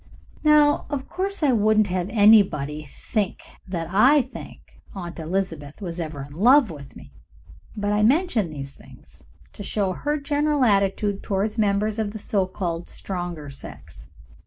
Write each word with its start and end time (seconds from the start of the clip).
Now, 0.43 0.87
of 0.89 1.07
course, 1.07 1.43
I 1.43 1.51
wouldn't 1.51 1.85
have 1.89 2.09
anybody 2.09 2.85
think 2.89 3.43
that 3.67 3.87
I 3.91 4.23
think 4.23 4.81
Aunt 4.95 5.19
Elizabeth 5.19 5.79
was 5.79 5.99
ever 5.99 6.23
in 6.27 6.33
love 6.33 6.71
with 6.71 6.95
me, 6.95 7.13
but 7.77 7.93
I 7.93 8.01
mention 8.01 8.49
these 8.49 8.75
things 8.75 9.23
to 9.53 9.61
show 9.61 9.93
her 9.93 10.19
general 10.19 10.63
attitude 10.63 11.21
toward 11.21 11.55
members 11.59 11.99
of 11.99 12.13
the 12.13 12.17
so 12.17 12.47
called 12.47 12.89
stronger 12.89 13.51
sex. 13.51 14.07